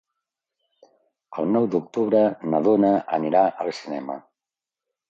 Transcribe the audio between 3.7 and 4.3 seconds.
cinema.